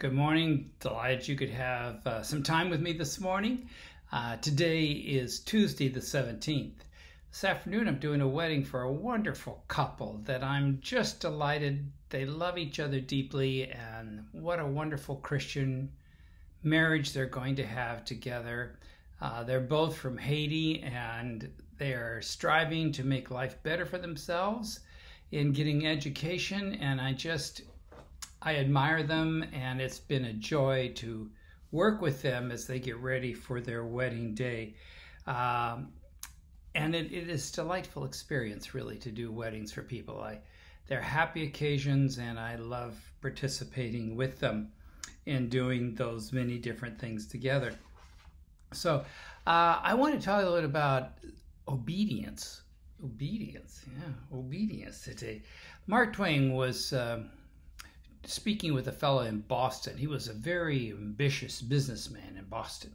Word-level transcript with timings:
Good 0.00 0.14
morning. 0.14 0.70
Delighted 0.80 1.28
you 1.28 1.36
could 1.36 1.50
have 1.50 2.06
uh, 2.06 2.22
some 2.22 2.42
time 2.42 2.70
with 2.70 2.80
me 2.80 2.94
this 2.94 3.20
morning. 3.20 3.68
Uh, 4.10 4.36
today 4.36 4.86
is 4.86 5.40
Tuesday, 5.40 5.90
the 5.90 6.00
17th. 6.00 6.72
This 7.30 7.44
afternoon, 7.44 7.86
I'm 7.86 7.98
doing 7.98 8.22
a 8.22 8.26
wedding 8.26 8.64
for 8.64 8.80
a 8.80 8.90
wonderful 8.90 9.62
couple 9.68 10.22
that 10.24 10.42
I'm 10.42 10.78
just 10.80 11.20
delighted. 11.20 11.92
They 12.08 12.24
love 12.24 12.56
each 12.56 12.80
other 12.80 12.98
deeply, 12.98 13.70
and 13.70 14.24
what 14.32 14.58
a 14.58 14.66
wonderful 14.66 15.16
Christian 15.16 15.92
marriage 16.62 17.12
they're 17.12 17.26
going 17.26 17.56
to 17.56 17.66
have 17.66 18.02
together. 18.06 18.78
Uh, 19.20 19.44
they're 19.44 19.60
both 19.60 19.98
from 19.98 20.16
Haiti, 20.16 20.80
and 20.80 21.52
they 21.76 21.92
are 21.92 22.22
striving 22.22 22.90
to 22.92 23.04
make 23.04 23.30
life 23.30 23.62
better 23.62 23.84
for 23.84 23.98
themselves 23.98 24.80
in 25.30 25.52
getting 25.52 25.86
education. 25.86 26.72
And 26.76 27.02
I 27.02 27.12
just 27.12 27.60
I 28.42 28.56
admire 28.56 29.02
them, 29.02 29.44
and 29.52 29.80
it's 29.80 29.98
been 29.98 30.24
a 30.24 30.32
joy 30.32 30.92
to 30.96 31.30
work 31.72 32.00
with 32.00 32.22
them 32.22 32.50
as 32.50 32.66
they 32.66 32.78
get 32.78 32.96
ready 32.96 33.34
for 33.34 33.60
their 33.60 33.84
wedding 33.84 34.34
day. 34.34 34.74
Um, 35.26 35.92
and 36.74 36.94
it, 36.94 37.12
it 37.12 37.28
is 37.28 37.50
delightful 37.50 38.04
experience, 38.04 38.74
really, 38.74 38.96
to 38.98 39.10
do 39.10 39.30
weddings 39.30 39.72
for 39.72 39.82
people. 39.82 40.22
I, 40.22 40.38
they're 40.86 41.02
happy 41.02 41.44
occasions, 41.44 42.18
and 42.18 42.38
I 42.38 42.56
love 42.56 42.98
participating 43.20 44.16
with 44.16 44.38
them 44.40 44.72
in 45.26 45.48
doing 45.48 45.94
those 45.94 46.32
many 46.32 46.56
different 46.58 46.98
things 46.98 47.26
together. 47.26 47.74
So, 48.72 49.04
uh, 49.46 49.80
I 49.82 49.94
want 49.94 50.18
to 50.18 50.24
talk 50.24 50.44
a 50.44 50.48
little 50.48 50.70
about 50.70 51.10
obedience. 51.68 52.62
Obedience, 53.04 53.84
yeah, 53.98 54.36
obedience 54.36 55.02
today. 55.02 55.42
Mark 55.86 56.14
Twain 56.14 56.54
was. 56.54 56.94
Uh, 56.94 57.24
speaking 58.24 58.74
with 58.74 58.88
a 58.88 58.92
fellow 58.92 59.22
in 59.22 59.40
Boston. 59.40 59.96
He 59.96 60.06
was 60.06 60.28
a 60.28 60.32
very 60.32 60.90
ambitious 60.90 61.60
businessman 61.60 62.36
in 62.36 62.44
Boston. 62.44 62.92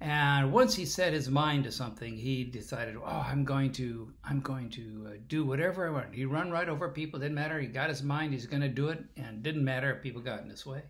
And 0.00 0.50
once 0.50 0.74
he 0.74 0.86
set 0.86 1.12
his 1.12 1.28
mind 1.28 1.64
to 1.64 1.72
something, 1.72 2.16
he 2.16 2.44
decided, 2.44 2.96
"Oh, 2.96 3.04
I'm 3.04 3.44
going 3.44 3.72
to, 3.72 4.12
I'm 4.24 4.40
going 4.40 4.70
to 4.70 5.08
uh, 5.08 5.16
do 5.28 5.44
whatever 5.44 5.86
I 5.86 5.90
want." 5.90 6.14
He 6.14 6.24
run 6.24 6.50
right 6.50 6.68
over 6.68 6.88
people. 6.88 7.20
Didn't 7.20 7.34
matter. 7.34 7.60
He 7.60 7.66
got 7.66 7.90
his 7.90 8.02
mind. 8.02 8.32
He's 8.32 8.46
going 8.46 8.62
to 8.62 8.68
do 8.68 8.88
it, 8.88 9.04
and 9.16 9.42
didn't 9.42 9.64
matter 9.64 9.92
if 9.92 10.02
people 10.02 10.22
got 10.22 10.42
in 10.42 10.48
his 10.48 10.64
way. 10.64 10.82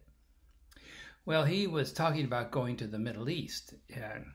Well, 1.27 1.45
he 1.45 1.67
was 1.67 1.93
talking 1.93 2.25
about 2.25 2.53
going 2.53 2.77
to 2.77 2.87
the 2.87 3.01
Middle 3.01 3.29
East, 3.29 3.75
and 3.93 4.27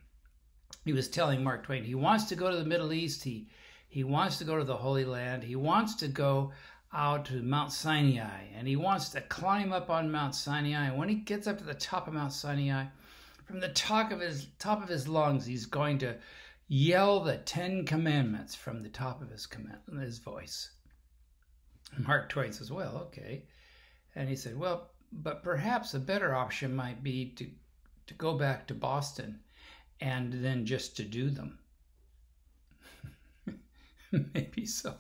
he 0.84 0.92
was 0.92 1.08
telling 1.08 1.44
Mark 1.44 1.64
Twain 1.64 1.84
he 1.84 1.96
wants 1.96 2.26
to 2.26 2.36
go 2.36 2.52
to 2.52 2.58
the 2.58 2.66
Middle 2.66 2.92
East. 2.92 3.24
He 3.24 3.48
he 3.88 4.04
wants 4.04 4.38
to 4.40 4.44
go 4.44 4.58
to 4.58 4.66
the 4.66 4.76
Holy 4.76 5.06
Land. 5.06 5.42
He 5.42 5.56
wants 5.56 5.96
to 5.96 6.10
go 6.10 6.52
out 6.96 7.26
to 7.26 7.42
Mount 7.42 7.72
Sinai 7.74 8.46
and 8.56 8.68
he 8.68 8.78
wants 8.78 9.10
to 9.10 9.22
climb 9.22 9.74
up 9.74 9.90
on 9.90 10.12
Mount 10.12 10.34
Sinai. 10.34 10.88
And 10.88 10.98
when 10.98 11.10
he 11.10 11.16
gets 11.16 11.46
up 11.46 11.58
to 11.58 11.64
the 11.64 11.74
top 11.74 12.08
of 12.08 12.14
Mount 12.14 12.32
Sinai, 12.32 12.86
from 13.44 13.60
the 13.60 13.70
top 13.70 14.12
of 14.12 14.22
his 14.22 14.48
top 14.58 14.82
of 14.82 14.90
his 14.90 15.08
lungs, 15.08 15.46
he's 15.46 15.66
going 15.66 16.00
to 16.00 16.18
yell 16.68 17.20
the 17.20 17.38
Ten 17.38 17.86
Commandments 17.86 18.56
from 18.56 18.82
the 18.82 18.90
top 18.90 19.22
of 19.22 19.30
his 19.30 19.46
command, 19.46 19.80
his 20.00 20.20
voice. 20.20 20.72
Mark 21.98 22.30
Twain 22.30 22.52
says, 22.52 22.72
"Well, 22.72 22.98
okay," 23.08 23.46
and 24.16 24.28
he 24.28 24.36
said, 24.36 24.58
"Well, 24.58 24.90
but 25.12 25.44
perhaps 25.44 25.94
a 25.94 26.00
better 26.00 26.34
option 26.34 26.76
might 26.76 27.04
be 27.04 27.30
to 27.32 27.52
to 28.08 28.14
go 28.16 28.38
back 28.38 28.68
to 28.68 28.74
Boston, 28.74 29.40
and 30.00 30.34
then 30.34 30.66
just 30.66 30.98
to 30.98 31.04
do 31.04 31.30
them." 31.30 31.60
Maybe 34.34 34.66
so. 34.66 34.98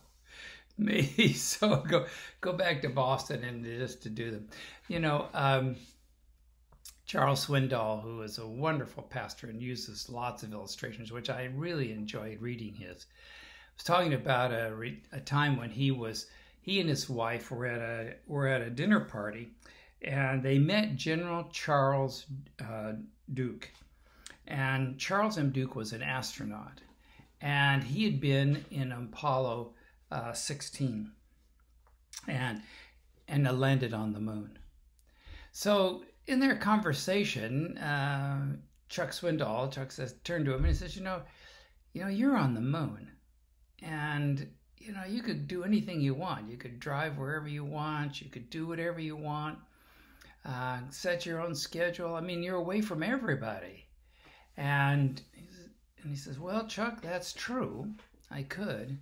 Maybe 0.77 1.33
so. 1.33 1.77
Go 1.87 2.05
go 2.41 2.51
back 2.53 2.81
to 2.81 2.89
Boston 2.89 3.43
and 3.43 3.63
just 3.63 4.03
to 4.03 4.09
do 4.09 4.31
them. 4.31 4.49
You 4.89 4.99
know, 4.99 5.27
um, 5.33 5.77
Charles 7.05 7.45
Swindoll, 7.45 8.01
who 8.01 8.21
is 8.23 8.39
a 8.39 8.47
wonderful 8.47 9.03
pastor 9.03 9.47
and 9.47 9.61
uses 9.61 10.09
lots 10.09 10.43
of 10.43 10.51
illustrations, 10.51 11.13
which 11.13 11.29
I 11.29 11.45
really 11.45 11.93
enjoyed 11.93 12.41
reading 12.41 12.73
his, 12.73 13.05
was 13.77 13.83
talking 13.85 14.13
about 14.13 14.51
a, 14.51 14.73
a 15.13 15.19
time 15.21 15.55
when 15.55 15.69
he 15.69 15.91
was 15.91 16.27
he 16.61 16.81
and 16.81 16.89
his 16.89 17.07
wife 17.07 17.51
were 17.51 17.67
at 17.67 17.79
a 17.79 18.15
were 18.27 18.47
at 18.47 18.61
a 18.61 18.69
dinner 18.69 18.99
party, 18.99 19.51
and 20.01 20.43
they 20.43 20.59
met 20.59 20.97
General 20.97 21.47
Charles 21.51 22.25
uh, 22.59 22.93
Duke, 23.33 23.69
and 24.47 24.97
Charles 24.97 25.37
M. 25.37 25.51
Duke 25.51 25.75
was 25.75 25.93
an 25.93 26.01
astronaut, 26.01 26.81
and 27.39 27.81
he 27.81 28.03
had 28.03 28.19
been 28.19 28.65
in 28.71 28.91
Apollo 28.91 29.73
uh, 30.11 30.33
16 30.33 31.11
and 32.27 32.61
and 33.27 33.59
landed 33.59 33.93
on 33.93 34.13
the 34.13 34.19
moon. 34.19 34.57
So 35.51 36.03
in 36.27 36.39
their 36.39 36.55
conversation, 36.55 37.77
uh, 37.77 38.57
Chuck 38.89 39.11
Swindoll, 39.11 39.71
Chuck 39.71 39.91
says, 39.91 40.15
turned 40.23 40.45
to 40.45 40.51
him 40.53 40.59
and 40.59 40.67
he 40.67 40.73
says, 40.73 40.95
"You 40.95 41.03
know, 41.03 41.21
you 41.93 42.01
know, 42.03 42.09
you're 42.09 42.35
on 42.35 42.53
the 42.53 42.61
moon, 42.61 43.11
and 43.81 44.47
you 44.77 44.91
know, 44.91 45.03
you 45.07 45.23
could 45.23 45.47
do 45.47 45.63
anything 45.63 46.01
you 46.01 46.13
want. 46.13 46.49
You 46.49 46.57
could 46.57 46.79
drive 46.79 47.17
wherever 47.17 47.47
you 47.47 47.63
want. 47.65 48.21
You 48.21 48.29
could 48.29 48.49
do 48.49 48.67
whatever 48.67 48.99
you 48.99 49.15
want. 49.15 49.57
Uh, 50.45 50.79
set 50.91 51.25
your 51.25 51.41
own 51.41 51.55
schedule. 51.55 52.13
I 52.13 52.21
mean, 52.21 52.43
you're 52.43 52.57
away 52.57 52.81
from 52.81 53.01
everybody." 53.01 53.85
And 54.57 55.21
and 56.01 56.11
he 56.11 56.15
says, 56.15 56.39
"Well, 56.39 56.67
Chuck, 56.67 57.01
that's 57.01 57.33
true. 57.33 57.93
I 58.29 58.43
could." 58.43 58.99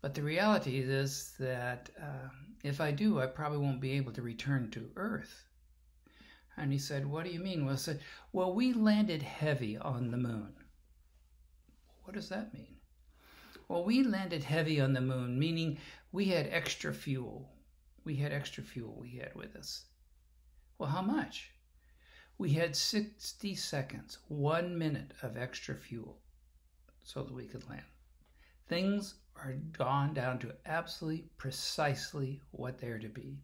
But 0.00 0.14
the 0.14 0.22
reality 0.22 0.78
is 0.78 1.34
that 1.40 1.90
uh, 2.00 2.28
if 2.62 2.80
I 2.80 2.92
do, 2.92 3.20
I 3.20 3.26
probably 3.26 3.58
won't 3.58 3.80
be 3.80 3.92
able 3.92 4.12
to 4.12 4.22
return 4.22 4.70
to 4.70 4.90
Earth. 4.96 5.44
And 6.56 6.72
he 6.72 6.78
said, 6.78 7.06
What 7.06 7.24
do 7.24 7.30
you 7.30 7.40
mean? 7.40 7.64
Well, 7.64 7.76
said, 7.76 8.00
Well, 8.32 8.54
we 8.54 8.72
landed 8.72 9.22
heavy 9.22 9.76
on 9.76 10.10
the 10.10 10.16
moon. 10.16 10.54
What 12.04 12.14
does 12.14 12.28
that 12.28 12.54
mean? 12.54 12.76
Well, 13.68 13.84
we 13.84 14.02
landed 14.02 14.44
heavy 14.44 14.80
on 14.80 14.92
the 14.92 15.00
moon, 15.00 15.38
meaning 15.38 15.78
we 16.10 16.26
had 16.26 16.46
extra 16.46 16.94
fuel. 16.94 17.50
We 18.04 18.16
had 18.16 18.32
extra 18.32 18.64
fuel 18.64 18.96
we 18.98 19.16
had 19.16 19.34
with 19.34 19.54
us. 19.56 19.84
Well, 20.78 20.88
how 20.88 21.02
much? 21.02 21.50
We 22.38 22.52
had 22.52 22.76
60 22.76 23.54
seconds, 23.56 24.18
one 24.28 24.78
minute 24.78 25.12
of 25.22 25.36
extra 25.36 25.74
fuel 25.74 26.18
so 27.02 27.24
that 27.24 27.34
we 27.34 27.46
could 27.46 27.68
land. 27.68 27.82
Things 28.68 29.14
are 29.36 29.54
gone 29.72 30.12
down 30.12 30.38
to 30.40 30.54
absolutely 30.66 31.24
precisely 31.38 32.40
what 32.50 32.78
they're 32.78 32.98
to 32.98 33.08
be 33.08 33.38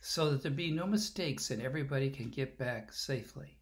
so 0.00 0.30
that 0.30 0.42
there 0.42 0.50
be 0.50 0.70
no 0.70 0.86
mistakes 0.86 1.50
and 1.50 1.62
everybody 1.62 2.10
can 2.10 2.30
get 2.30 2.58
back 2.58 2.92
safely. 2.92 3.56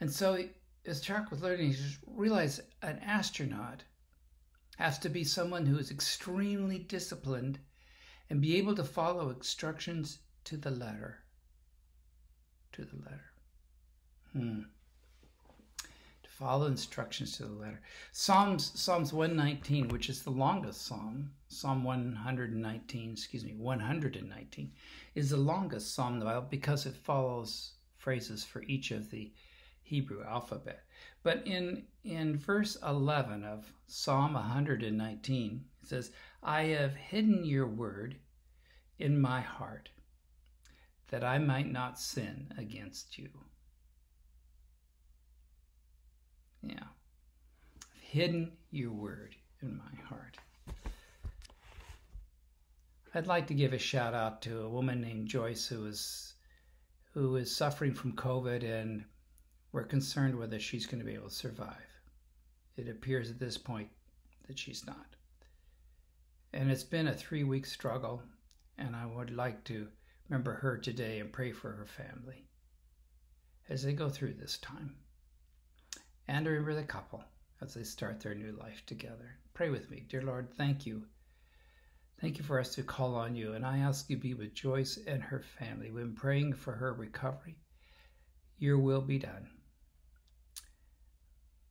And 0.00 0.10
so, 0.10 0.38
as 0.84 1.00
Chuck 1.00 1.30
was 1.30 1.42
learning, 1.42 1.72
he 1.72 1.96
realized 2.06 2.60
an 2.82 2.98
astronaut 2.98 3.82
has 4.78 4.98
to 5.00 5.08
be 5.08 5.24
someone 5.24 5.66
who 5.66 5.78
is 5.78 5.90
extremely 5.90 6.78
disciplined 6.78 7.58
and 8.28 8.40
be 8.40 8.56
able 8.56 8.74
to 8.76 8.84
follow 8.84 9.30
instructions 9.30 10.18
to 10.44 10.56
the 10.56 10.70
letter. 10.70 11.18
To 12.72 12.84
the 12.84 12.96
letter. 12.96 13.32
Hmm 14.32 14.62
follow 16.38 16.66
instructions 16.66 17.34
to 17.36 17.44
the 17.44 17.52
letter. 17.52 17.80
Psalms 18.12 18.78
Psalms 18.78 19.10
119, 19.10 19.88
which 19.88 20.10
is 20.10 20.22
the 20.22 20.30
longest 20.30 20.82
psalm, 20.82 21.30
Psalm 21.48 21.82
119, 21.82 23.12
excuse 23.12 23.42
me, 23.42 23.54
119, 23.54 24.72
is 25.14 25.30
the 25.30 25.36
longest 25.38 25.94
psalm 25.94 26.14
in 26.14 26.18
the 26.18 26.26
Bible 26.26 26.46
because 26.50 26.84
it 26.84 26.94
follows 26.94 27.72
phrases 27.96 28.44
for 28.44 28.62
each 28.64 28.90
of 28.90 29.10
the 29.10 29.32
Hebrew 29.82 30.22
alphabet. 30.24 30.84
But 31.22 31.46
in 31.46 31.86
in 32.04 32.36
verse 32.36 32.76
11 32.82 33.42
of 33.42 33.72
Psalm 33.86 34.34
119, 34.34 35.64
it 35.80 35.88
says, 35.88 36.12
"I 36.42 36.64
have 36.64 36.94
hidden 36.94 37.46
your 37.46 37.66
word 37.66 38.20
in 38.98 39.18
my 39.18 39.40
heart 39.40 39.88
that 41.08 41.24
I 41.24 41.38
might 41.38 41.72
not 41.72 41.98
sin 41.98 42.52
against 42.58 43.16
you." 43.16 43.30
Yeah. 46.68 46.84
I've 47.94 48.02
hidden 48.02 48.52
your 48.70 48.92
word 48.92 49.36
in 49.62 49.76
my 49.76 50.02
heart. 50.08 50.36
I'd 53.14 53.26
like 53.26 53.46
to 53.46 53.54
give 53.54 53.72
a 53.72 53.78
shout 53.78 54.14
out 54.14 54.42
to 54.42 54.62
a 54.62 54.68
woman 54.68 55.00
named 55.00 55.28
Joyce 55.28 55.66
who 55.66 55.86
is 55.86 56.34
who 57.14 57.36
is 57.36 57.54
suffering 57.54 57.94
from 57.94 58.12
COVID 58.12 58.62
and 58.62 59.04
we're 59.72 59.84
concerned 59.84 60.38
whether 60.38 60.58
she's 60.58 60.86
going 60.86 60.98
to 60.98 61.04
be 61.04 61.14
able 61.14 61.28
to 61.28 61.34
survive. 61.34 61.86
It 62.76 62.88
appears 62.88 63.30
at 63.30 63.38
this 63.38 63.56
point 63.56 63.88
that 64.46 64.58
she's 64.58 64.86
not. 64.86 65.16
And 66.52 66.70
it's 66.70 66.84
been 66.84 67.08
a 67.08 67.14
three 67.14 67.44
week 67.44 67.64
struggle, 67.64 68.22
and 68.76 68.94
I 68.94 69.06
would 69.06 69.30
like 69.30 69.64
to 69.64 69.88
remember 70.28 70.54
her 70.54 70.76
today 70.76 71.20
and 71.20 71.32
pray 71.32 71.52
for 71.52 71.72
her 71.72 71.86
family 71.86 72.44
as 73.68 73.82
they 73.82 73.92
go 73.92 74.08
through 74.08 74.34
this 74.34 74.58
time 74.58 74.94
and 76.28 76.46
remember 76.46 76.74
the 76.74 76.82
couple 76.82 77.24
as 77.60 77.74
they 77.74 77.84
start 77.84 78.20
their 78.20 78.34
new 78.34 78.52
life 78.52 78.84
together. 78.86 79.38
Pray 79.54 79.70
with 79.70 79.90
me. 79.90 80.04
Dear 80.08 80.22
Lord, 80.22 80.48
thank 80.56 80.86
you 80.86 81.06
Thank 82.20 82.38
you 82.38 82.44
for 82.44 82.58
us 82.58 82.74
to 82.74 82.82
call 82.82 83.14
on 83.14 83.36
you, 83.36 83.52
and 83.52 83.64
I 83.64 83.78
ask 83.78 84.08
you 84.08 84.16
be 84.16 84.32
with 84.32 84.54
Joyce 84.54 84.98
and 85.06 85.22
her 85.22 85.40
family 85.40 85.90
when 85.90 86.14
praying 86.14 86.54
for 86.54 86.72
her 86.72 86.94
recovery. 86.94 87.56
Your 88.56 88.78
will 88.78 89.02
be 89.02 89.18
done. 89.18 89.50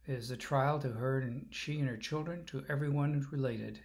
It 0.05 0.13
is 0.13 0.29
a 0.29 0.37
trial 0.37 0.77
to 0.79 0.89
her 0.89 1.17
and 1.17 1.47
she 1.49 1.79
and 1.79 1.89
her 1.89 1.97
children, 1.97 2.45
to 2.45 2.63
everyone 2.69 3.25
related, 3.31 3.79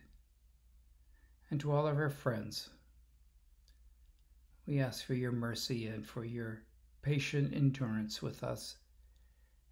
and 1.50 1.58
to 1.60 1.72
all 1.72 1.86
of 1.86 1.96
her 1.96 2.10
friends. 2.10 2.68
We 4.66 4.80
ask 4.80 5.02
for 5.02 5.14
your 5.14 5.32
mercy 5.32 5.86
and 5.86 6.06
for 6.06 6.26
your 6.26 6.62
patient 7.00 7.54
endurance 7.54 8.20
with 8.20 8.44
us, 8.44 8.76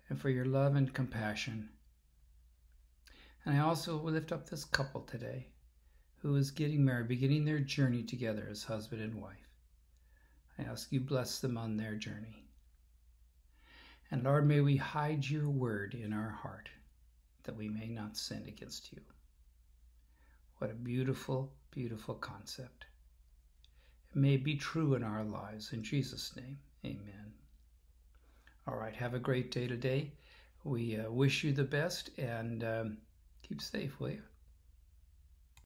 and 0.08 0.20
for 0.20 0.30
your 0.30 0.44
love 0.44 0.74
and 0.76 0.92
compassion. 0.94 1.68
And 3.44 3.56
I 3.56 3.60
also 3.60 3.96
lift 3.96 4.32
up 4.32 4.48
this 4.48 4.64
couple 4.64 5.02
today 5.02 5.48
who 6.16 6.34
is 6.36 6.50
getting 6.50 6.84
married, 6.84 7.08
beginning 7.08 7.44
their 7.44 7.60
journey 7.60 8.02
together 8.02 8.46
as 8.50 8.64
husband 8.64 9.02
and 9.02 9.14
wife. 9.14 9.48
I 10.58 10.62
ask 10.62 10.90
you 10.90 11.00
bless 11.00 11.38
them 11.38 11.56
on 11.56 11.76
their 11.76 11.94
journey. 11.94 12.44
And 14.10 14.24
Lord, 14.24 14.46
may 14.48 14.60
we 14.60 14.76
hide 14.76 15.28
your 15.28 15.48
word 15.48 15.94
in 15.94 16.12
our 16.12 16.30
heart 16.30 16.68
that 17.44 17.56
we 17.56 17.68
may 17.68 17.88
not 17.88 18.16
sin 18.16 18.44
against 18.48 18.92
you. 18.92 19.00
What 20.58 20.70
a 20.70 20.74
beautiful, 20.74 21.52
beautiful 21.70 22.14
concept. 22.14 22.86
It 24.10 24.16
may 24.16 24.36
be 24.36 24.56
true 24.56 24.94
in 24.94 25.04
our 25.04 25.24
lives. 25.24 25.72
In 25.72 25.82
Jesus' 25.82 26.34
name, 26.34 26.58
amen. 26.84 27.27
All 28.68 28.76
right, 28.76 28.94
have 28.96 29.14
a 29.14 29.18
great 29.18 29.50
day 29.50 29.66
today. 29.66 30.12
We 30.62 30.98
uh, 30.98 31.10
wish 31.10 31.42
you 31.42 31.54
the 31.54 31.64
best 31.64 32.10
and 32.18 32.62
um, 32.62 32.98
keep 33.42 33.62
safe, 33.62 33.98
will 33.98 34.10
you? 34.10 34.22